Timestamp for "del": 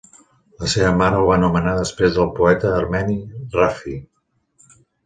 2.17-2.33